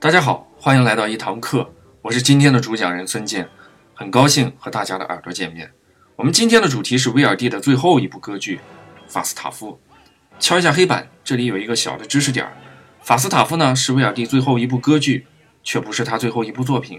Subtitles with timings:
[0.00, 3.46] 大家好，欢迎来到一堂课，我是今天的主讲人孙健，
[3.92, 5.70] 很高兴和大家的耳朵见面。
[6.16, 8.56] 我们今天的主题是威尔第的最后一部歌剧
[9.06, 9.78] 《法斯塔夫》。
[10.42, 12.56] 敲一下黑板，这里有一个小的知识点儿：
[13.02, 15.26] 法斯塔夫呢是威尔第最后一部歌剧，
[15.62, 16.98] 却不是他最后一部作品。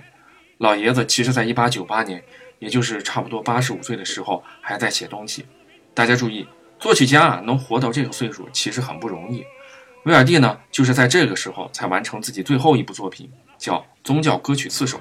[0.59, 2.23] 老爷子其实在1898年，
[2.59, 5.47] 也就是差不多85岁的时候，还在写东西。
[5.95, 6.47] 大家注意，
[6.77, 9.43] 作曲家啊能活到这个岁数，其实很不容易。
[10.03, 14.97] 威尔第呢，就是在这个时候才完成自己最后一部作品，叫《宗教歌曲四首》。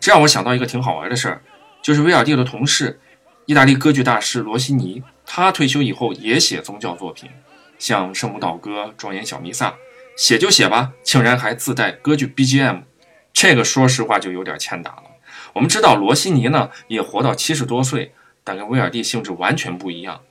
[0.00, 1.42] 这让我想到一个挺好玩的事儿，
[1.82, 2.98] 就是威尔第的同事，
[3.44, 7.28] 意大利歌剧大师罗西尼，他退休以后也写宗教作品，
[7.78, 9.70] 像《圣母祷歌》《庄严小弥撒》，
[10.16, 12.84] 写就写吧，竟然还自带歌剧 BGM，
[13.34, 15.02] 这个说实话就有点欠打了。
[15.52, 20.22] 我们知道罗西尼呢也活到七十多岁，但跟威尔第性质完全不一样。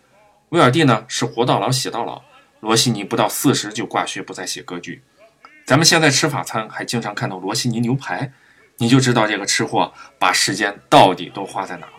[0.49, 2.23] 威尔第呢是活到老写到老。
[2.59, 5.03] 罗西尼不到四十就挂靴不再写歌剧，
[5.65, 8.31] 咱们现在吃法餐还经常看到罗西尼牛排，
[8.77, 11.93] 你就知道这个吃货把时间到底都花在哪了。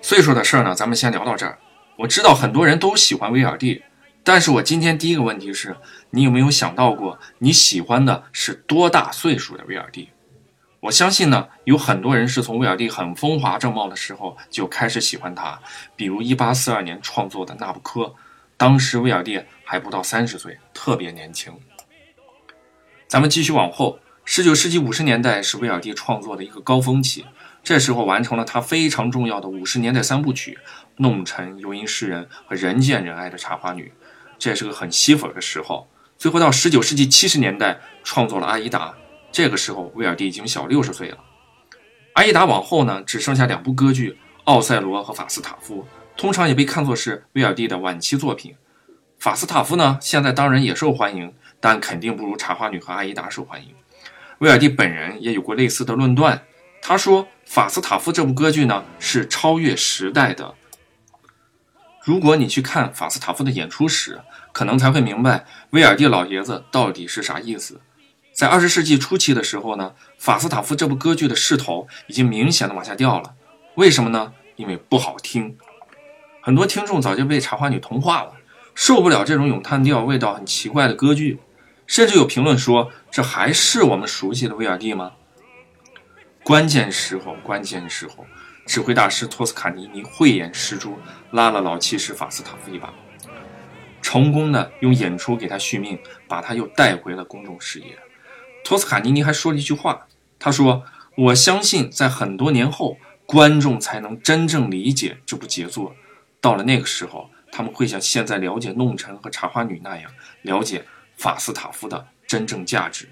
[0.00, 1.58] 岁数的事儿呢，咱们先聊到这儿。
[1.96, 3.82] 我知道很多人都喜欢威尔第，
[4.22, 5.76] 但是我今天第一个问题是
[6.10, 10.10] 你有没有想到过你喜欢的是多大岁数的威尔第？
[10.80, 15.58] 我相信呢，有很多人是从威尔第很风华正茂的时候就开始喜欢他，
[15.96, 18.02] 比如1842年创作的《那不科》，
[18.56, 21.52] 当时威尔第还不到三十岁，特别年轻。
[23.08, 27.24] 咱们继续往后十九世纪五十年代是威尔第创作的一个高峰期，
[27.62, 30.58] 这时候完成了他非常重要的五十年代三部曲
[30.96, 33.92] 《弄臣》《游吟诗人》和《人见人爱的茶花女》，
[34.38, 35.88] 这是个很吸粉的时候。
[36.16, 38.90] 最后到十九世纪七十年代，创作了《阿依达》。
[39.32, 41.18] 这个时候，威尔第已经小六十岁了。
[42.14, 44.12] 阿依达往后呢，只剩下两部歌剧
[44.44, 45.82] 《奥赛罗》和《法斯塔夫》，
[46.16, 48.52] 通常也被看作是威尔第的晚期作品。
[49.18, 53.74] 《法斯塔夫》呢，现在当然也受欢迎，但肯定不如《茶花女》和《阿依达》受欢迎。
[54.38, 56.42] 威尔第本人也有过类似的论断，
[56.82, 60.54] 他说：“法斯塔夫这部歌剧呢，是超越时代的。
[62.04, 64.20] 如果你去看法斯塔夫的演出史，
[64.52, 67.80] 可能才会明白威尔第老爷子到底是啥意思。”
[68.34, 73.34] 在二十世纪初期的时候呢，法斯塔夫这部歌剧的势头已经明显的往下掉了。
[73.76, 74.32] 为什么呢？
[74.56, 75.56] 因为不好听。
[76.46, 78.34] 很多听众早就被茶花女同化了，
[78.74, 81.40] 受不了这种咏叹调、味道很奇怪的歌剧。
[81.86, 85.12] 甚至有评论说，这还是我们熟悉的威尔第吗？
[86.42, 88.26] 关键时候，关键时候，
[88.66, 90.98] 指挥大师托斯卡尼尼慧眼识珠，
[91.30, 92.92] 拉了老骑士法斯塔夫一把，
[94.02, 97.98] 成功的用演出给他续命，把他又带回了公众视野。
[98.62, 100.06] 托斯卡尼尼还说了一句话，
[100.38, 100.84] 他说
[101.16, 105.94] ：“我相信，在很多年后，观众才能真正理解这部杰作。
[106.44, 110.10] 到了那个时候，他们会像现在了解《弄臣》和《茶花女》那样，
[110.42, 110.84] 了解
[111.16, 113.08] 法斯塔夫的真正价值。”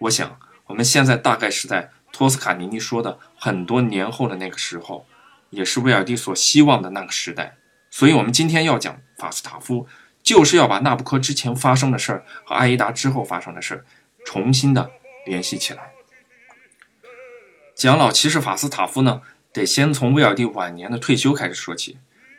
[0.00, 5.06] 我想，我们现在大概是在托斯卡尼尼说的很多年后的那个时候，
[5.48, 7.56] 也是威尔第所希望的那个时代。
[7.90, 9.88] 所以，我们今天要讲法斯塔夫，
[10.22, 13.86] 就是要把《纳布科》之前发生的事儿和《阿依达》之后发生的事儿。
[14.26, 14.90] 重新的
[15.24, 15.92] 联系起来。
[17.74, 19.22] 讲老骑士法斯塔夫呢，
[19.54, 21.96] 得先从威尔第晚年的退休开始说起。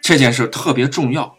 [0.10, 1.38] 这件事特别重要，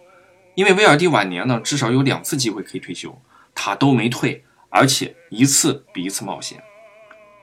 [0.54, 3.20] 因为威尔第晚年呢，至少有两次机会可以退休，
[3.53, 6.62] 他都没退，而且一次比一次冒险。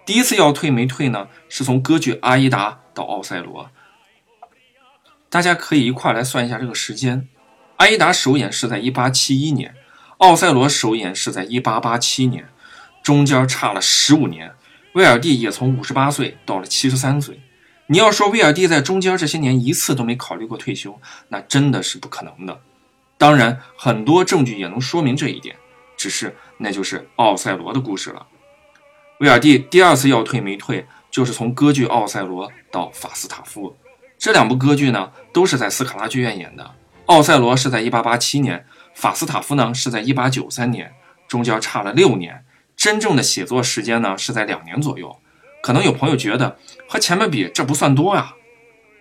[0.05, 3.65] 第一次要退没退呢，是从歌剧《阿依达》到《奥赛罗》。
[5.27, 7.23] 大家可以一块来算一下这个时间，
[7.75, 9.71] 《阿依达》首演是在1871年，
[10.19, 12.47] 《奥赛罗》首演是在1887年。
[13.03, 14.53] 中间差了十五年，
[14.93, 17.41] 威尔第也从五十八岁到了七十三岁。
[17.89, 20.99] 你要说威尔第在中间这些年一次都没考虑过退休，
[21.29, 22.59] 那真的是不可能的。
[23.17, 25.55] 当然，很多证据也能说明这一点，
[25.95, 28.27] 只是那就是奥赛罗的故事了。
[29.19, 33.69] 威尔第第二次要退没退，就是从歌剧《奥赛罗》到《法斯塔夫》。
[34.19, 36.63] 这两部歌剧呢，都是在斯卡拉剧院演的。
[37.05, 38.59] 《奥赛罗》是在一八八七年，
[38.93, 40.93] 《法斯塔夫》呢是在一八九三年，
[41.27, 42.43] 中间差了六年。
[42.75, 45.17] 真正的写作时间呢是在两年左右，
[45.67, 48.35] 可能有朋友觉得和前面比这不算多呀，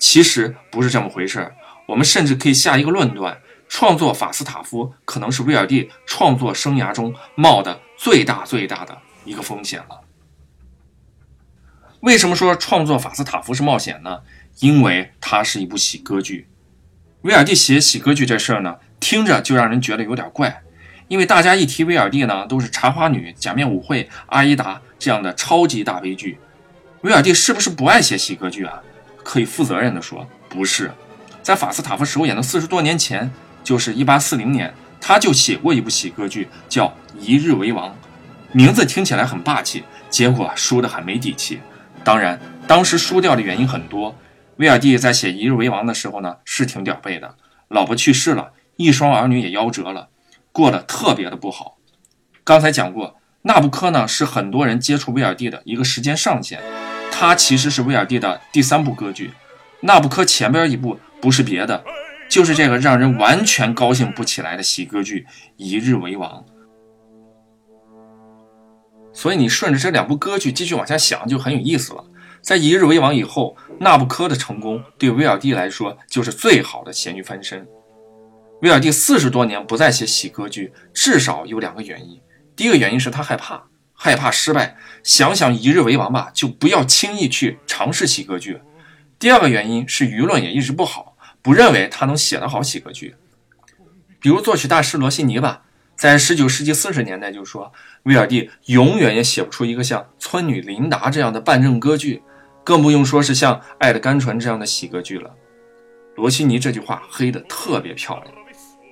[0.00, 1.54] 其实不是这么回事。
[1.86, 10.00] 我们甚至可以下一个论断：创作法斯塔夫可能是威尔第创作生涯中冒的最大最大的一个风险了。
[12.00, 14.22] 为什么说创作法斯塔夫是冒险呢？
[14.58, 16.48] 因为它是一部喜歌剧。
[17.20, 20.64] 威尔第写喜歌剧这事儿呢，听着就让人觉得有点怪。
[21.06, 26.40] 因为大家一提威尔第呢，都是《茶花女》《假面舞会》《阿依达》这样的超级大悲剧。
[27.06, 28.82] 威尔第是不是不爱写喜歌剧啊？
[29.22, 30.90] 可以负责任的说，不是。
[31.40, 33.30] 在法斯塔夫首演的四十多年前，
[33.62, 36.88] 就是一八四零年，他就写过一部喜歌剧，叫
[37.20, 37.90] 《一日为王》。
[38.50, 41.60] 名字听起来很霸气，结果输得很没底气。
[42.02, 44.18] 当然，当时输掉的原因很多。
[44.56, 47.36] 威尔第在写《一日为王》的时候呢，是挺屌背的，
[47.68, 50.08] 老婆去世了，一双儿女也夭折了，
[50.50, 51.78] 过得特别的不好。
[52.42, 56.60] 刚才讲过，纳布科呢是很多人接触威尔第的一个时间上限，
[57.10, 59.32] 它其实是威尔第的第三部歌剧。
[59.80, 61.84] 纳布科前边一部不是别的，
[62.28, 65.20] 就是这个让人完全高兴不起来的喜歌剧
[65.56, 66.42] 《一日为王》。
[69.12, 72.04] 所以你顺着这两部歌剧继续往下想，就很有意思了。
[72.42, 77.66] 在《一日为王》以后，纳布科的成功对威尔第来说就是最好的咸鱼翻身。
[78.62, 82.20] 威尔第四十多年不再写喜歌剧，至少有两个原因：
[82.54, 83.62] 第一个原因是他害怕，
[83.96, 88.60] 害怕失败，想想《一日为王》吧，就不要轻易去尝试喜歌剧；
[89.18, 93.16] 第二个原因是舆论也一直不好，不认为他能写得好喜歌剧。
[94.20, 95.62] 比如作曲大师罗西尼吧。
[95.96, 97.72] 在十九世纪四十年代，就说
[98.02, 102.22] 威尔第永远也写不出一个像《村女琳达》这样的办证歌剧，
[102.62, 105.30] 更不用说是像《爱的甘醇》这样的喜歌剧了。
[106.14, 108.34] 罗西尼这句话黑的特别漂亮，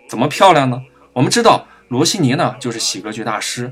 [0.08, 0.80] 怎么漂亮呢？
[1.12, 3.70] 我们知道罗西尼呢就是喜歌剧大师，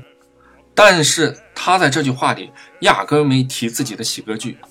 [0.75, 4.57] 但是他在这句话里压根没提自己的喜歌剧，《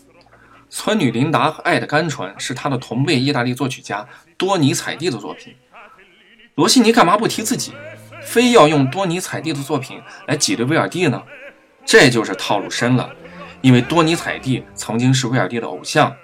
[0.69, 5.55] 村女琳达》和《爱的甘醇》是他的同辈意大利作曲家多尼采蒂的作品，
[6.57, 7.73] 罗西尼干嘛不提自己？
[8.25, 11.23] 非要用多尼采蒂的作品来挤兑威尔蒂呢？
[11.85, 13.11] 这就是套路深了。
[13.61, 16.15] 因为多尼采蒂曾经是威尔蒂的偶像，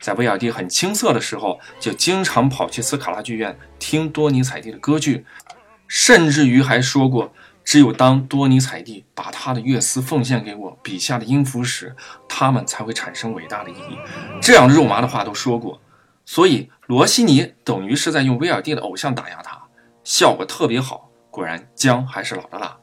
[0.00, 5.24] 在威尔蒂很青涩的时候，就经常跑去斯卡拉剧院听多尼采蒂的歌剧，
[5.86, 7.32] 甚至于还说过，
[7.68, 11.94] 只有当多尼采蒂把他的乐思奉献给我笔下的音符时，
[12.26, 13.98] 他们才会产生伟大的意义。
[14.40, 15.78] 这样肉麻的话都说过。
[16.24, 19.64] 所以罗西尼等于是在用威尔第的偶像打压他，
[20.02, 21.10] 效果特别好。
[21.30, 22.78] 果然姜还是老的辣。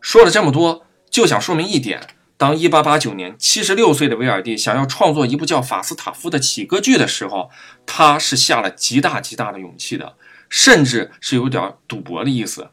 [0.00, 2.00] 说了这么多，就想说明一点：
[2.36, 7.50] 当1889年76岁的威尔第想要创作一部叫《法斯塔夫》的喜歌剧的时候，
[7.86, 10.16] 他是下了极大极大的勇气的，
[10.48, 12.70] 甚至是有点赌博的意思。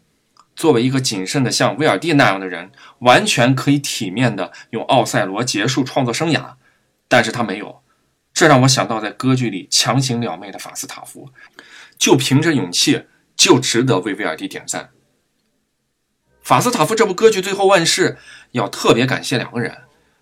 [0.56, 6.54] 作为一个谨慎的像威尔第那样的人，完全可以体面的用《奥赛罗》结束创作生涯，
[7.08, 7.82] 但是他没有。
[8.34, 11.30] 这让我想到在歌剧里强行撩妹的法斯塔夫，
[11.98, 13.06] 就凭着勇气，
[13.36, 14.90] 就值得为威尔第点赞。
[16.42, 18.18] 法斯塔夫这部歌剧最后问世，
[18.52, 19.78] 要特别感谢两个人，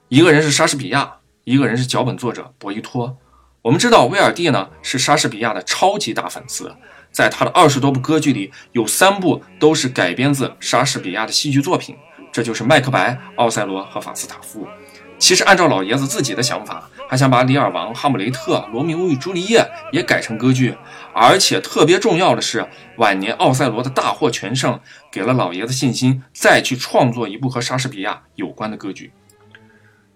[0.09, 3.17] 一个人是莎士比亚，一个人是脚本作者博伊托。
[3.61, 6.75] 我们知道威尔第呢是莎士比亚的超级大粉丝，
[7.11, 11.95] 在他的二十多部歌剧里，有三部都是改编自莎士比亚的戏剧作品，
[12.31, 14.65] 这就是《麦克白》《奥赛罗》和《法斯塔夫》。
[15.19, 16.89] 其实按照老爷子自己的想法。
[17.11, 19.59] 还想把《李尔王》《哈姆雷特》《罗密欧与朱丽叶》
[19.91, 20.77] 也改成歌剧，
[21.13, 22.65] 而且特别重要的是，
[22.95, 24.79] 晚年奥赛罗的大获全胜，
[25.11, 29.11] 给了老爷子信心，再去创作一部和莎士比亚有关的歌剧。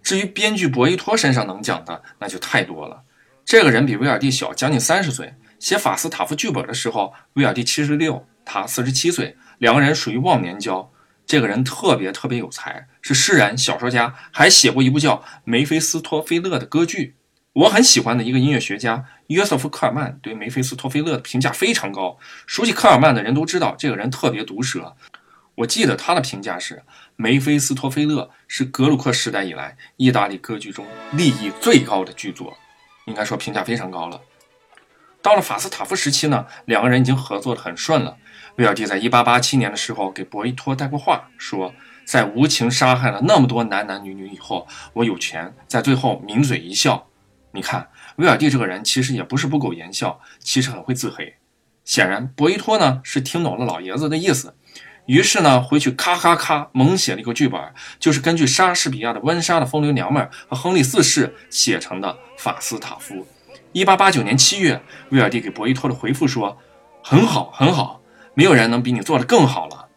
[0.02, 3.02] 至于编剧博伊托身上能讲的，那就太多了。
[3.44, 5.34] 这个人比威尔第小将近三十岁，
[5.66, 10.92] 写法斯塔夫剧本的时候，威尔第七十六，他四十七岁，两个人属于忘年交。
[11.26, 17.16] 这个人特别特别有才，是诗人、小说家，还写过一部叫《梅菲斯托菲勒》的歌剧。
[17.54, 22.20] 我很喜欢的一个音乐学家约瑟夫·科尔曼对梅菲斯托菲勒的评价非常高。
[22.46, 24.96] 熟悉科尔曼的人都知道，这个人特别毒舌。
[25.56, 26.84] 我记得他的评价是：
[27.16, 32.56] 梅菲斯托菲勒是格鲁克时代以来意大利歌剧中利益最高的剧作，
[33.08, 34.22] 应该说评价非常高了。
[35.26, 38.16] 到了法斯塔夫时期呢，两个人已经合作的很顺了。
[38.58, 41.74] 威尔第在1887年的时候给博伊托带过话，说
[42.06, 47.08] 在无情杀害了那么多男男女女以后，我有权在最后抿嘴一笑。
[47.54, 51.34] 你看，威尔第这个人其实也不是不苟言笑，其实很会自黑。
[51.84, 54.54] 显然，博伊托呢是听懂了老爷子的意思，
[55.08, 57.60] 于是呢回去咔咔咔猛写了一个剧本，
[58.00, 63.16] 就是根据莎士比亚的《温莎的风流娘们》和《亨利四世》写成的《法斯塔夫》。
[63.76, 66.58] 1889年7月，威尔第给博伊托的回复说
[67.04, 68.02] ：“很好，很好。”
[68.34, 69.90] 没有人能比你做的更好了。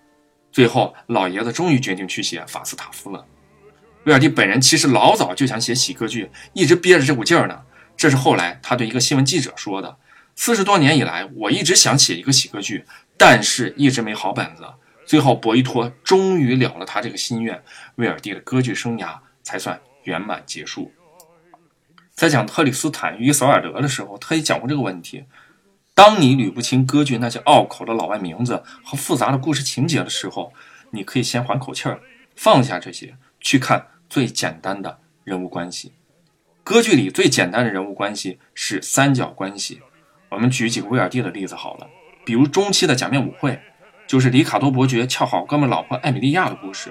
[0.51, 3.25] 最后，老爷子终于决定去写法斯塔夫了。
[4.03, 7.63] 威尔第本人其实老早就想写喜歌剧，一直憋着这股劲儿呢。
[7.97, 9.97] 这是后来他对一个新闻记者说的
[10.35, 12.85] ：“四十多年以来，我一直想写一个喜歌剧，
[13.17, 14.65] 但是一直没好本子。
[15.07, 17.63] 最后，博伊托终于了了他这个心愿，
[17.95, 20.91] 威尔第的歌剧生涯才算圆满结束。”
[22.19, 25.23] 在讲特里斯坦与索尔德的时候，特意讲过这个问题。
[25.95, 30.53] 当你捋不清歌剧那些拗口的老外名字和复杂的故事情节的时候，
[30.91, 32.01] 你可以先缓口气儿，
[32.35, 35.93] 放下这些，去看最简单的人物关系。
[36.65, 39.81] 歌剧里最简单的人物关系是三角关系。
[40.31, 41.87] 我们举几个威尔第的例子好了，
[42.25, 43.61] 比如中期的假面舞会，
[44.09, 46.91] 就是里卡多伯爵俏好哥们老婆艾米莉亚的故事；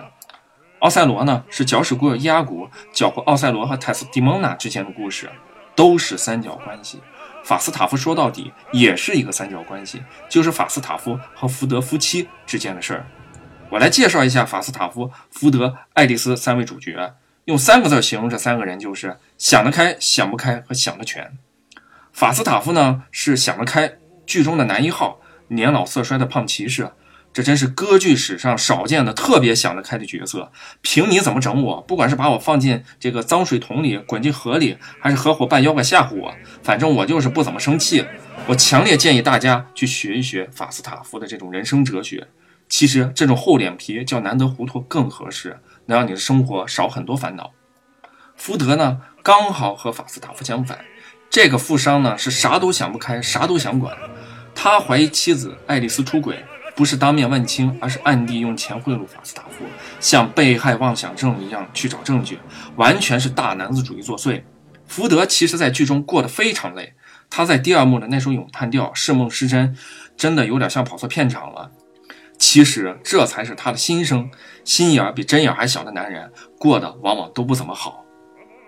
[0.79, 5.29] 奥赛罗呢是搅屎棍伊阿古搅和奥赛罗和泰斯蒂蒙娜之间的故事，
[5.75, 7.01] 都是三角关系。
[7.43, 13.07] 法斯塔夫说到底也是一个三角关系，就是法斯塔夫和福德夫妻之间的事儿。
[13.69, 17.15] 我来介绍一下法斯塔夫、福德、爱丽丝三位主角，
[17.45, 21.37] 用三个字形容这三个人，就是想得开、想不开和想得全。
[22.13, 26.91] 法斯塔夫呢是想得开，剧中的男一号，年老色衰的胖骑士。
[27.37, 30.51] 这真是歌剧史上少见的特别想得开的角色。
[30.81, 38.03] 凭你怎么整我，不管是把我放进这个脏水桶里，滚进河里，还是合伙扮妖怪吓唬我，反正我就是不怎么生气。
[38.47, 42.27] 我强烈建议大家去学一学法斯塔夫的这种人生哲学。
[42.67, 47.51] 其实这种厚脸皮叫难得糊涂更合适，能让你的生活少很多烦恼。
[48.35, 50.79] 福德呢，刚好和法斯塔夫相反。
[51.29, 53.95] 这个富商呢，是啥都想不开，啥都想管。
[54.55, 56.43] 他怀疑妻子爱丽丝出轨。
[56.77, 59.65] 不是当面问清，而是暗地用钱贿赂法斯塔夫，
[59.99, 62.37] 像被害妄想症一样去找证据，
[62.75, 64.43] 完全是大男子主义作祟。
[64.85, 66.93] 福德其实在剧中过得非常累，
[67.31, 69.75] 他在第二幕的那首咏叹调是梦是真，
[70.15, 71.71] 真的有点像跑错片场了。
[72.37, 74.29] 其实这才是他的心声，
[74.63, 78.05] 心眼比针眼还小的男人过得往往都不怎么好。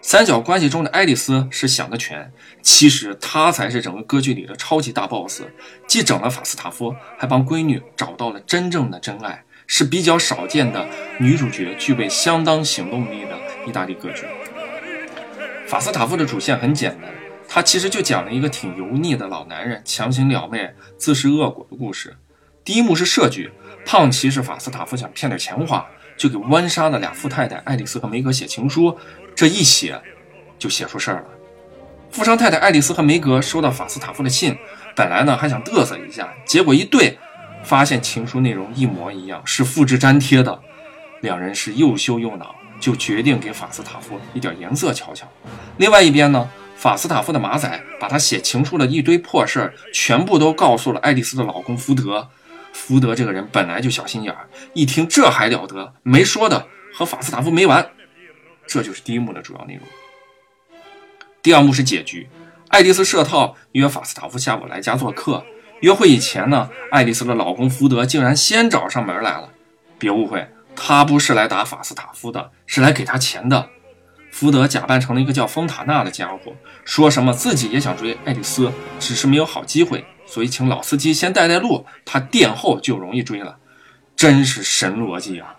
[0.01, 5.44] 三角关系中的爱丽丝是想的全，其实她才是整个歌剧里的超级大 boss，
[5.88, 10.88] 既整了法斯塔夫，还帮闺女找到了真正的真爱，是比较少见的
[11.20, 13.38] 女主角具备相当行动力的
[13.68, 14.24] 意大利歌剧。
[15.68, 17.12] 法斯塔夫的主线很简单，
[17.48, 22.15] 他其实就讲了一个挺油腻的老男人强行撩妹、自食恶果的故事。
[22.63, 23.51] 第一幕是设局，
[23.86, 25.86] 胖骑士法斯塔夫想骗点钱花，
[26.20, 28.96] 就给温莎的俩富太太爱丽丝和梅格写情书。
[29.34, 30.00] 这一写，
[30.60, 31.26] 就写出事儿了。
[32.12, 34.58] 富商太太爱丽丝和梅格收到法斯塔夫的信，
[34.96, 37.18] 本来呢还想嘚瑟一下，结果一对，
[37.64, 40.60] 发现情书内容一模一样，是复制粘贴的。
[41.22, 45.26] 两人是又羞又恼，就决定给法斯塔夫一点颜色瞧瞧。
[45.78, 52.28] 另外一边呢，法斯塔夫的马仔把他写情书的一堆破事儿全部都告诉了爱丽丝的老公福德。
[52.89, 57.88] 福德这个人本来就小心眼儿，一听这还了得，没说的和法斯塔夫没完。
[58.65, 59.84] 这就是第一幕的主要内容。
[61.43, 62.27] 第二幕是结局，
[62.69, 65.46] 爱丽丝设套约法斯塔夫下午来家做客。
[65.81, 69.51] 约会以前呢，爱丽丝的老公福德竟然先找上门来了。
[70.00, 73.69] 别误会，他不是来打法斯塔夫的，是来给他钱的。
[74.31, 83.57] 福德假扮成了一个叫丰塔纳的家伙，说什么自己也想追爱丽丝，只是没有好机会，所以请老司机先带带路，他殿后就容易追了。
[84.15, 85.55] 真是神逻辑啊！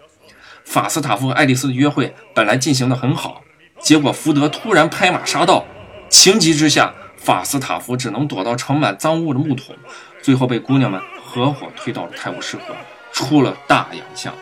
[0.64, 3.42] 法斯塔夫和爱丽丝的约会本来进行的很好，
[3.80, 5.64] 结果福德突然拍马杀到，
[6.08, 9.74] 情急之下，法斯塔夫只能躲到盛满赃物的木桶，
[10.22, 12.76] 最后被姑娘们合伙推到了泰晤士河，
[13.12, 14.32] 出了大洋相。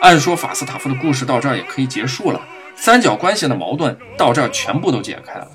[0.00, 2.40] 按说法斯塔夫的故事到这儿也可以结束了，
[2.76, 5.46] 三角关系的矛盾到这儿全部都解开了，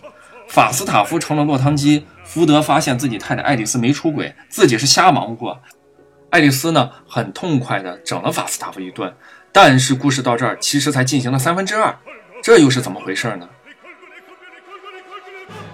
[0.47, 2.05] 法斯塔夫成了落汤鸡，
[2.35, 5.57] 福德发现自己太太爱丽丝没出轨，自己是瞎忙活，
[6.31, 9.15] 爱丽丝呢很痛快的整了法斯塔夫一顿。
[9.53, 11.97] 但是故事到这儿，其实才进行了三分之二，
[12.43, 13.47] 这又是怎么回事呢？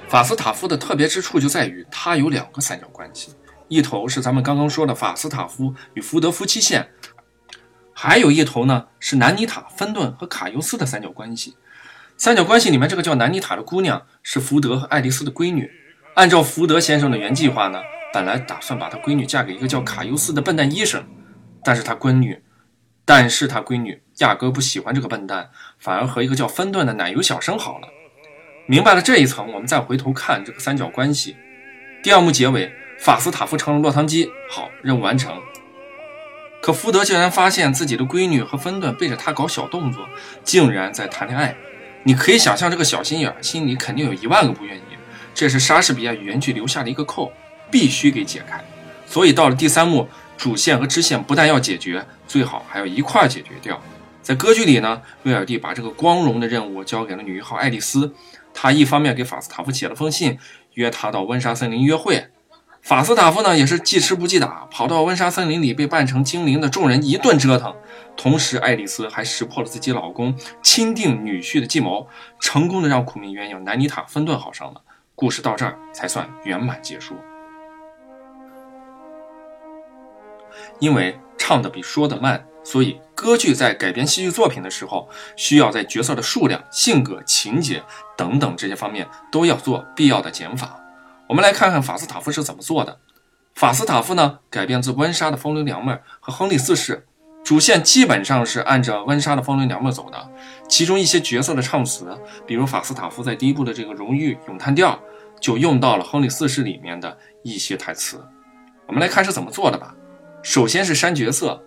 [0.07, 3.33] 法斯塔夫的特别之处就在于，他有两个三角关系，
[3.67, 6.91] 一头是咱们刚刚说的法斯塔夫与福德夫妻线，
[7.91, 11.55] 还有一头呢是南妮塔、芬顿和卡尤斯的三角关系。
[12.17, 15.67] 三角关系里面这个叫南妮塔的姑娘是福德和爱丽丝的闺女。
[16.15, 17.81] 按照福德先生的原计划呢，
[18.13, 21.03] 本来打算把他闺女嫁给一个叫卡尤斯的笨蛋医生，
[21.63, 22.43] 但是他闺女。
[23.03, 25.49] 但是他闺女压根不喜欢这个笨蛋，
[25.79, 27.87] 反而和一个叫芬顿的奶油小生好了。
[28.67, 31.35] 明白了这一层，我们再回头看这个三角关系。
[32.03, 35.35] 第二幕结尾，法斯塔夫成了落汤鸡，好，任务完成。
[36.61, 40.07] 可福德竟然发现自己的闺女和芬顿背着他搞小动作，
[40.43, 41.55] 竟然在谈恋爱。
[42.03, 44.81] 你可以想象这个小心眼心里肯定有一万个不愿意。
[45.41, 47.33] 这是莎士比亚语言剧留下的一个扣，
[47.71, 48.63] 必须给解开。
[49.07, 50.07] 所以到了第三幕。
[50.37, 53.79] 主线和支线不但要解决，最好还要一块解决掉。
[54.21, 58.13] 在歌剧里呢，威尔第把这个光荣的任务交给了女一号爱丽丝。
[58.53, 60.37] 她一方面给法斯塔夫写了封信，
[60.73, 62.27] 约他到温莎森林约会。
[62.81, 67.75] 法斯塔夫呢，也是记吃不记打，跑到温莎森林里被扮成精灵的众人一顿折腾。
[68.17, 72.07] 同时，爱丽丝还识破了自己老公钦定女婿的计谋，
[72.39, 74.81] 成功的让苦命鸳鸯南妮塔芬顿好上了。
[75.21, 77.13] 故事到这儿才算圆满结束。
[80.79, 87.83] 因为唱的比说的慢，所以歌剧在改编戏剧作品的时候，需要在角色的数量、性格、情节
[88.17, 90.79] 等等这些方面都要做必要的减法。
[91.29, 92.97] 我们来看看法斯塔夫是怎么做的。
[93.53, 97.05] 法斯塔夫呢，改编自温莎的风流娘们和亨利四世，
[97.43, 100.31] 主线基本上是按照温莎的风流娘们走的，
[100.67, 104.99] 其中一些角色的唱词，比如法斯塔夫在第一部的这个荣誉咏叹调，
[105.41, 108.23] 就用到了亨利四世里面的一些台词。
[108.87, 109.93] 我们来看是怎么做的吧。
[110.43, 111.61] 首先是删角色，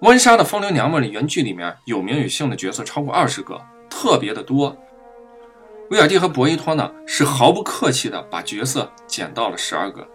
[0.00, 3.58] 温莎的风流娘们里原剧里面有名有姓的角色超过二十个，
[3.88, 4.76] 特别的多。
[5.90, 10.06] 威尔蒂和博伊托呢是毫不客气的把角色减到了十二个，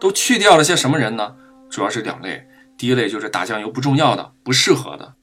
[0.00, 1.36] 都去掉了些什么人呢？
[1.68, 2.46] 主要是两类。
[2.76, 5.14] 第一类就是打酱油不重要的、不适合的，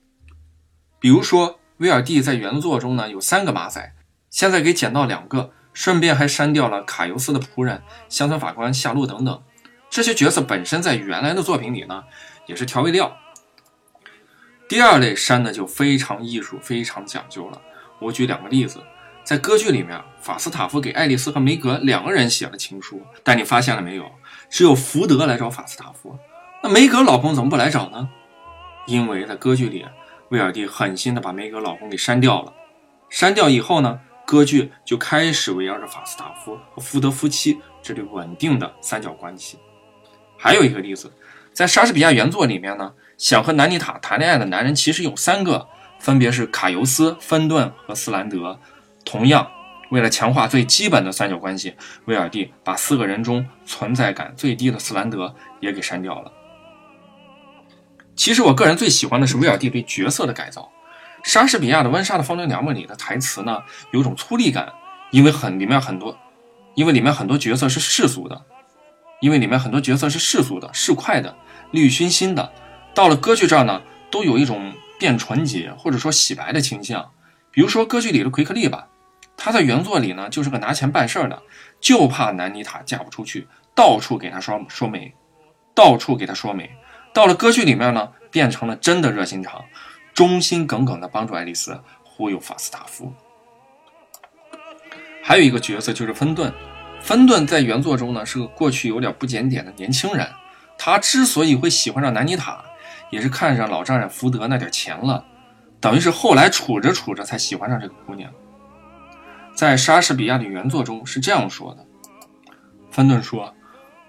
[0.99, 3.95] 比如说威尔第在原作中呢有三个马仔，
[4.29, 9.43] 现在给减到两个，顺便还删掉了卡尤斯的仆人、乡村法官夏洛等等。
[9.91, 12.03] 这些角色本身在原来的作品里呢
[12.47, 13.15] 也是调味料。
[14.67, 17.61] 第二类删的就非常艺术、非常讲究了。
[17.99, 18.81] 我举两个例子，
[19.23, 24.11] 在歌剧里面，法斯塔夫给爱丽丝和梅格两个人写了情书，但你发现了没有？
[24.49, 26.17] 只有福德来找法斯塔夫。
[26.63, 28.09] 那梅格老公怎么不来找呢？
[28.87, 29.85] 因为在歌剧里，
[30.29, 32.51] 威尔第狠心的把梅格老公给删掉了。
[33.09, 39.57] 删掉以后呢，歌剧就开始围绕着法斯塔夫和福德夫妻这对稳定的三角关系。
[40.37, 41.09] 还有一个例子，
[41.53, 45.65] 在莎士比亚原作里面呢，想和南妮塔谈恋爱的男人其实有三个，
[45.97, 48.59] 分别是卡尤斯、芬顿和斯兰德。
[49.05, 49.49] 同样，
[49.91, 56.29] 为了强化最基本的三角关系，威尔第把四个人中存在感最低的斯兰德也给删掉了。
[58.13, 60.69] 其实我个人最喜欢的是威尔蒂对角色的改造。
[61.23, 64.71] 莎士比亚的《温莎的风流娘们》里的台词呢，有种粗粝感，
[65.11, 66.17] 因为很里面很多，
[66.75, 68.41] 因为里面很多角色是世俗的，
[69.19, 71.35] 因为里面很多角色是世俗的、市侩的、
[71.71, 72.51] 利欲熏心的。
[72.93, 77.11] 到了歌剧这儿呢，都有一种变纯洁或者说洗白的倾向。
[77.51, 78.87] 比如说歌剧里的奎克利吧，
[79.35, 81.41] 他在原作里呢就是个拿钱办事儿的，
[81.81, 85.13] 就怕南妮塔嫁不出去，到处给他说说媒，
[85.75, 86.69] 到处给他说媒。
[87.13, 89.63] 到了歌剧里面呢，变成了真的热心肠，
[90.17, 93.13] 忠心耿耿的帮助爱丽丝忽悠法斯塔夫。
[95.21, 96.51] 还有一个角色就是芬顿，
[96.99, 100.27] 芬顿在原作中呢是个过去有点不检点的年轻人，
[100.75, 102.65] 他之所以会喜欢上南妮塔，
[103.11, 105.23] 也是看上老丈人福德那点钱了，
[105.79, 108.33] 等于是后来处着处着才喜欢上这个姑娘。
[109.53, 111.85] 在莎士比亚的原作中是这样说的：
[112.89, 113.53] 芬顿说，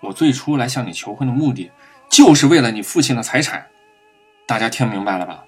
[0.00, 1.70] 我最初来向你求婚的目的。
[2.08, 3.66] 就是为了你父亲的财产，
[4.46, 5.44] 大家听明白了吧？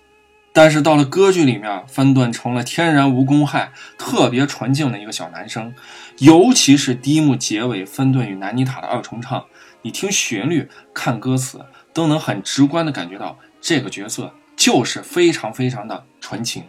[0.52, 5.72] 但是到了歌剧里面，芬顿成了天然无公害、特别纯净的一个小男生，
[6.18, 9.46] 尤其是第一幕结尾，芬顿与南妮塔的二重唱，
[9.82, 16.64] 你听旋律、看歌词，都能很直观的感觉到这个角色就是非常非常的纯情。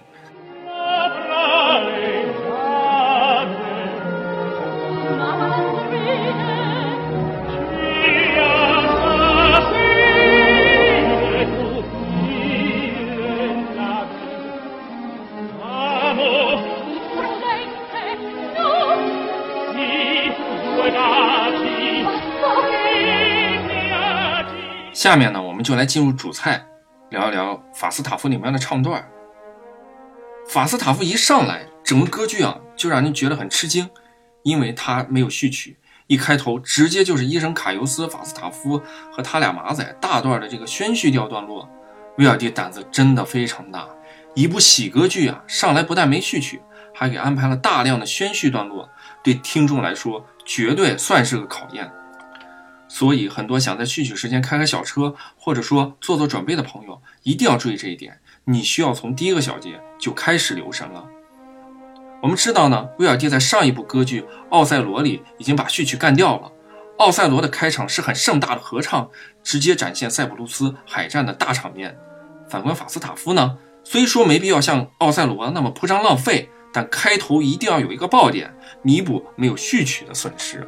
[25.02, 26.64] 下面呢，我们就来进入主菜，
[27.10, 29.04] 聊一聊法斯塔夫里面的唱段。
[30.48, 33.90] 法斯塔夫一上来，整个歌剧啊就让人觉得很吃惊，
[34.44, 38.80] 因为他没有序曲，一开头直接就是医生卡尤斯、法斯塔夫
[39.12, 41.68] 和他俩马仔大段的这个宣叙调段落。
[42.20, 43.88] 威尔第胆子真的非常大，
[44.36, 46.62] 一部喜歌剧啊，上来不但没序曲，
[46.94, 48.88] 还给安排了大量的宣叙段落，
[49.24, 51.92] 对听众来说绝对算是个考验。
[52.94, 58.20] 所以，很多想在序曲时间开开小车，或者说做做准备的朋友，一定要注意这一点。
[58.44, 61.06] 你需要从第一个小节就开始留神了。
[62.22, 66.52] 我们知道呢，威尔第在上一部歌剧《奥赛罗》里已经把序曲干掉了。
[66.98, 69.10] 奥赛罗的开场是很盛大的合唱，
[69.42, 71.98] 直接展现塞浦路斯海战的大场面。
[72.50, 80.68] 反观法斯塔夫呢，虽说没必要像奥赛罗那么铺张浪费，但开头一定要有一个爆点，弥补没有序曲的损失。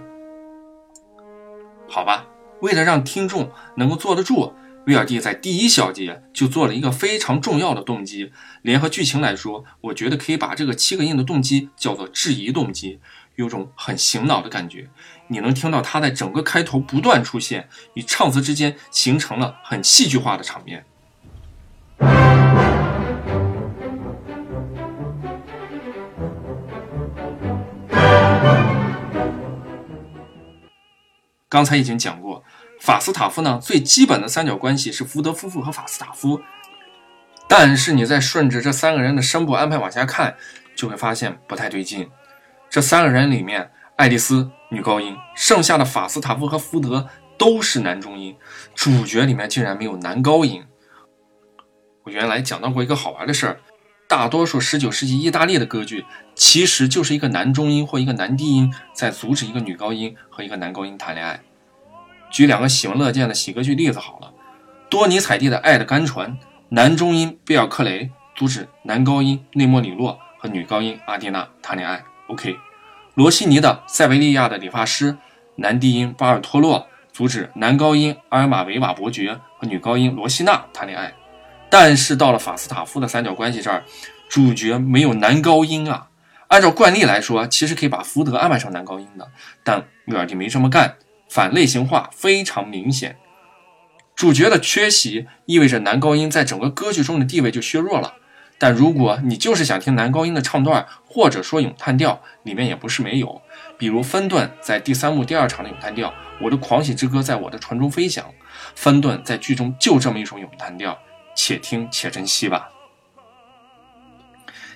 [1.93, 2.25] 好吧，
[2.61, 4.51] 为了让听众能够坐得住，
[4.87, 8.31] 威尔第在第一小节就做了一个非常重要的动机。
[8.63, 12.99] 联合剧情来说，我觉得可以把这个七个音的动机叫做质疑动机，
[13.35, 14.89] 有种很醒脑的感觉。
[15.27, 20.83] 你能听到它在整个开头不断出现，与唱词之间形成了很戏剧化的场面。
[31.53, 32.43] 刚才已经讲过，
[32.79, 36.41] 法斯塔夫呢最基本的三角关系是福德夫妇和法斯塔夫，
[37.47, 40.35] 但是你再顺着这三个人的声部安排往下看，
[40.75, 42.09] 就会发现不太对劲。
[42.71, 48.35] 这三个人里面，爱丽丝女高音，剩下的法斯塔夫和福德都是男中音，
[48.73, 50.65] 主角里面竟然没有男高音。
[52.01, 53.59] 我原来讲到过一个好玩的事儿，
[54.15, 61.41] 大多数19世纪意大利的歌剧其实就是一个男中音或一个男低音在阻止一个女高音和一个男高音谈恋爱。
[62.29, 64.31] 举两个喜闻乐见的喜歌剧例子好了，
[64.87, 66.29] 多尼采蒂的《爱的甘醇》，
[66.69, 72.03] 男中音贝尔克雷阻止男高音内莫里洛和女高音阿蒂娜谈恋爱。
[72.27, 72.55] OK，
[73.15, 75.13] 罗西尼的《塞维利亚的理发师》，
[75.55, 81.11] 男低音巴尔托洛阻止男高音阿尔马维瓦伯爵和女高音罗西娜谈恋爱。
[81.73, 83.83] 但是到了法斯塔夫的三角关系这儿，
[84.29, 86.09] 主角没有男高音啊。
[86.49, 89.31] 按照惯例来说，其实可以把福德安排成男高音的，
[89.63, 93.15] 但威尔第没这么干，反类型化非常明显。
[94.15, 98.13] 主角的缺席意味着男高音在整个歌剧中的地位就削弱了。
[98.59, 103.41] 但如果你就是想听男高音的唱段，或者说咏叹调，里面也不是没有，
[103.79, 106.09] 比如芬顿在第三幕第二场的咏叹调
[106.39, 108.23] 《我的狂喜之歌在我的船中飞翔》，
[108.75, 110.95] 芬顿在剧中就这么一首咏叹调。
[111.35, 112.69] 且听且珍惜吧。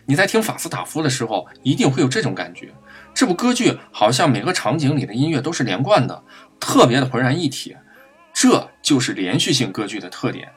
[0.06, 2.74] 你在听法斯塔夫的时候，一定会有这种感觉：
[3.14, 6.24] 这部歌剧好像每个场景里的音乐都是连贯的，
[6.60, 7.76] 特别的浑然一体。
[8.32, 10.54] 这就是连续性歌剧的特点。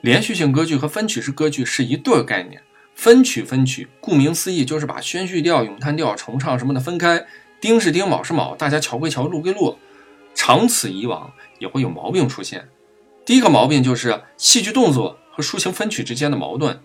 [0.00, 2.62] 连续性歌剧和分曲式歌剧是一对概念。
[2.94, 7.24] 分曲分曲，顾名思义就是把宣叙调、咏叹调、重唱什么的分开，
[7.60, 9.78] 丁是丁，卯是卯，大家瞧归瞧，录归录。
[10.34, 12.68] 长此以往，也会有毛病出现。
[13.24, 16.80] 第一个毛病就是戏剧动作和抒情分曲之间的矛盾。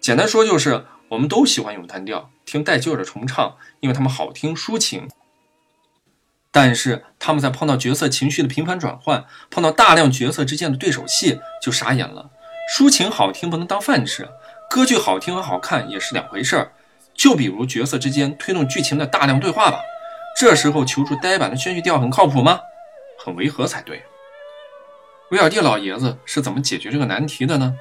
[0.00, 5.08] 简单说就是，我们都喜欢咏叹调，听带劲儿的重唱，因为他们好听抒情。
[6.50, 12.30] 但是他们在碰到角色情绪的频繁转换，碰到大量角色之间的对手戏，就傻眼了。
[12.76, 14.28] 抒情好听不能当饭吃，
[14.70, 16.72] 歌剧好听和好看也是两回事儿。
[17.14, 19.80] 就比如角色之间推动剧情的大量对话吧，
[20.38, 22.60] 这时候求助呆板的宣叙调很靠谱吗？
[23.24, 24.02] 很违和才对。
[25.34, 27.74] 威尔第老爷子是怎么解决这个难题的呢？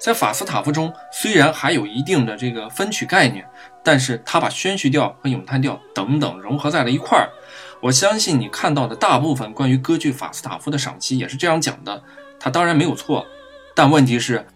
[0.00, 3.44] 在法斯塔夫中，虽然还有一定的这个分曲概念，
[3.82, 7.28] 但是他把宣叙调和咏叹调等等融合在了一块儿。
[7.80, 12.00] 我相信你看到的大部分关于歌剧法斯塔夫的赏析也是这样讲的。
[12.38, 13.26] 他当然没有错，
[13.74, 14.46] 但问题是，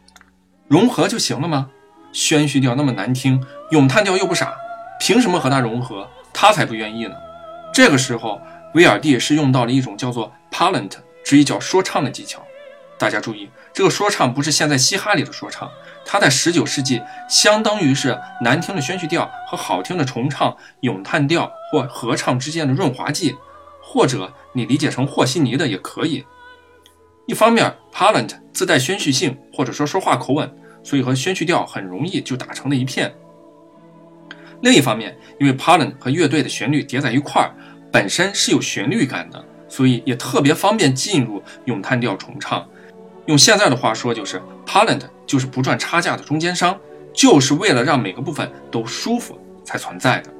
[0.68, 1.70] 融合就行了吗？
[2.12, 4.54] 宣叙调那么难听，咏叹调又不傻，
[5.00, 6.08] 凭什么和他融合？
[6.32, 7.16] 他才不愿意呢。
[7.72, 8.40] 这个时候，
[8.74, 10.92] 威尔第是用到了一种叫做 palent。
[11.24, 12.44] 直译叫说唱的技巧，
[12.98, 15.70] 大家注意，这个说唱不是现在嘻哈里的说唱，
[16.04, 23.34] 它在十九世纪相当于是难听的宣叙调和好听的重唱、咏叹调或合唱之间的润滑剂，
[23.82, 26.24] 或者你理解成和稀泥的也可以。
[27.26, 33.12] 一方面，palent 自带宣叙性或者说说话口吻，所以和宣叙调很容易就打成了一片。
[34.60, 37.54] 另一方面，因为 palent 和乐队的旋律叠在一块儿，
[37.90, 39.42] 本身是有旋律感的。
[39.74, 42.64] 所以也特别方便进入咏叹调重唱，
[43.26, 46.78] 用现在的话说就是 palent 就是不赚差价的中间商，
[47.12, 50.30] 就是为了让每个部分都舒服才存在的。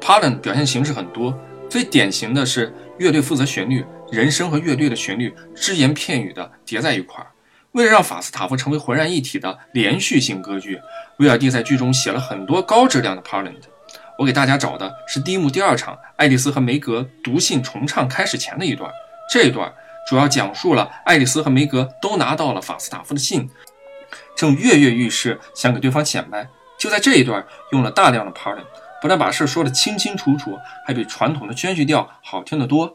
[0.00, 7.26] palent 表现形式很多，最典型的是乐队负责旋律，人声和乐队的旋律只言片语的叠在一块儿。
[7.72, 10.80] 为了让法斯塔夫成为浑然一体的连续性歌剧，
[11.18, 13.68] 威尔第在剧中写了很多高质量的 palent。
[14.20, 18.92] 我给大家找的是第一幕第二场，爱丽丝和梅格读信重唱开始前的一段。
[19.32, 19.72] 这一段
[20.06, 23.48] 主要讲述了爱丽丝和梅格都拿到了法斯塔夫的信，
[24.36, 26.46] 正跃跃欲试，想给对方显摆。
[26.78, 28.64] 就在这一段用了大量的 pardon，
[29.00, 32.94] 不但把事说得清清楚楚，还比传统的宣叙调好听得多。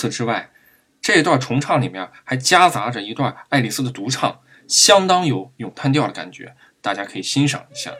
[0.00, 0.48] 此之外，
[1.02, 7.92] 这段重唱里面还夹杂着一段爱丽丝的独唱，相当有咏叹调的感觉，大家可以欣赏一下。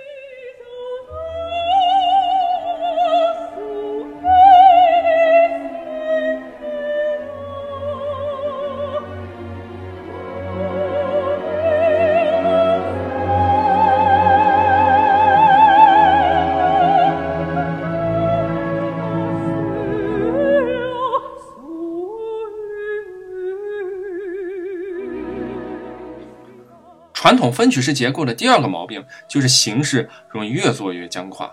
[27.31, 31.53] 传统分曲式结构的第二个毛病就是形式容易越做越僵化。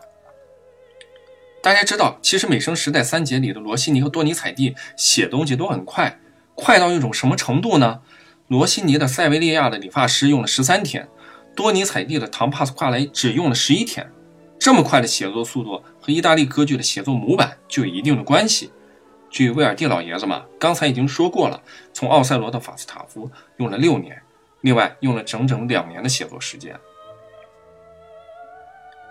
[1.61, 6.19] 大家知道，其实美声时代三杰里的罗西尼和多尼采蒂写东西都很快，
[6.55, 8.01] 快到一种什么程度呢？
[8.47, 11.07] 罗西尼的《塞维利亚的理发师》用了十三天，
[11.55, 14.11] 多尼采蒂的《唐帕斯夸雷》只用了十一天。
[14.57, 18.71] 这么快的写作速度和意大利歌剧的写作模板就有一定的关系。
[19.29, 21.61] 据威尔蒂老爷子嘛，刚才已经说过了，
[21.93, 24.19] 从奥赛罗到法斯塔夫用了六年，
[24.61, 26.79] 另外用了整整两年的写作时间。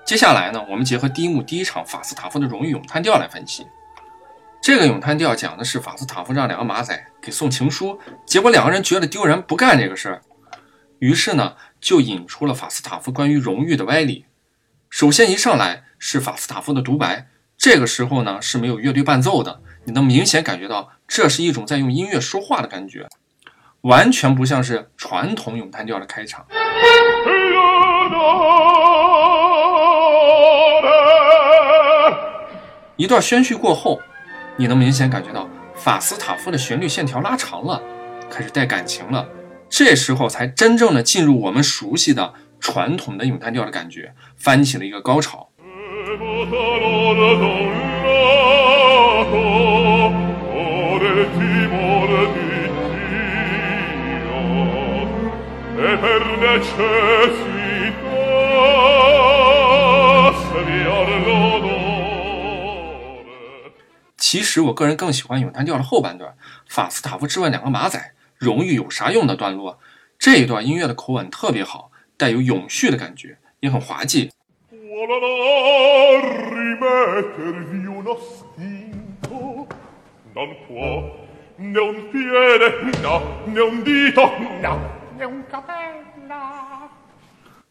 [0.04, 3.66] 接下来呢，我们结合第一幕第一场法斯塔夫的荣誉咏叹调来分析。
[4.62, 10.22] 这个咏叹调讲的是法斯塔夫让两个马仔给送情书，结果两个人觉得丢人，不干这个事儿，
[10.98, 14.26] 于是呢就引出了法斯塔夫关于荣誉的歪理。
[14.90, 23.08] 首先一上来是法斯塔夫的独白，这个时候呢是没有乐队伴奏的，你能明显感觉到这是一种在用音乐说话的感觉，
[23.86, 26.44] 完全不像是传统咏叹调的开场。
[32.96, 34.00] 一段宣叙过后，
[34.56, 37.80] 你能明显感觉到法斯塔夫的旋律线条拉长了，
[38.28, 39.24] 开始带感情了。
[39.68, 45.48] 这时候才真正的进入我们熟悉的传统的咏叹调的感觉，翻起了一个高潮。
[64.18, 66.34] 其实我个人更喜欢咏叹调的后半段，
[66.68, 69.78] 法斯塔夫质问两个马仔荣誉有啥用的段落。
[70.18, 74.32] 这一段音乐的口吻特别好，带有永续的感觉，也很滑稽。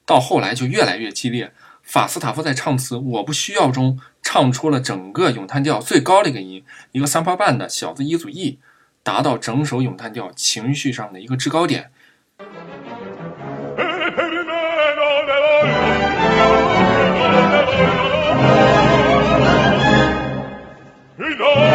[0.05, 1.51] 到后来就越来越激烈。
[1.81, 8.59] 法斯塔夫在唱词“我不需要”中唱出了整个咏叹调最高的一个音，一个三拍半的小字一组 E，
[9.03, 11.91] 达到整首咏叹调情绪上的一个制高点。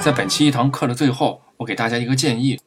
[0.00, 2.58] 在本期一堂课的最后，我给大家一个建议，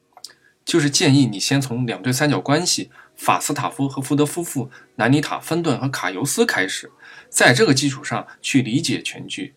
[0.63, 2.91] 就是建议你先从两对三角关系。
[3.15, 6.91] 法斯塔夫和福德夫妇、南妮塔·芬顿和卡尤斯开始，
[7.30, 9.56] 在这个基础上去理解全剧。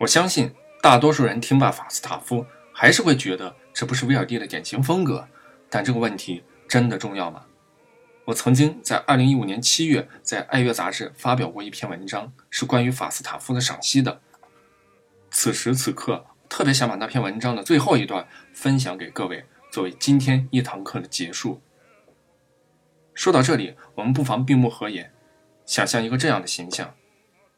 [0.00, 5.26] 我相信大多数人听罢法斯塔夫，还是会觉得这不是威尔第的典型风格。
[5.68, 7.42] 但这个问题真的重要吗？
[8.24, 14.20] 我曾经在2015年7月在《爱乐》杂志发表过一篇文章，是关于法斯塔夫的赏析的。
[15.30, 16.24] 此时此刻，
[16.56, 21.60] 特别想把那篇文章的最后一段分享给各位，作为今天一堂课的结束。
[23.12, 25.12] 说到这里，我们不妨闭目合眼，
[25.66, 26.94] 想象一个这样的形象：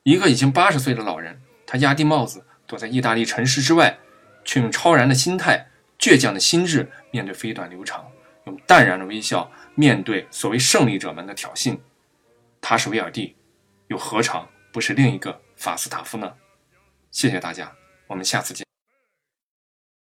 [0.03, 3.99] 一个已经八十岁的老人，他压低帽子，躲在意大利城市之外，
[4.47, 8.11] 却用超然的心态、倔强的心智面对飞短流长，
[8.47, 11.79] 用淡然的微笑面对所谓胜利者们的挑衅。
[12.63, 13.37] 他是威尔蒂，
[13.89, 16.33] 又何尝不是另一个法斯塔夫呢？
[17.11, 17.71] 谢谢大家，
[18.07, 18.66] 我们下次见。